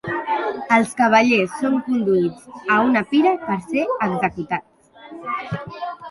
Els 0.75 0.93
cavallers 1.01 1.57
són 1.57 1.75
conduïts 1.89 2.47
a 2.75 2.77
una 2.85 3.03
pira 3.11 3.33
per 3.43 3.57
ser 3.73 3.83
executats. 4.07 4.89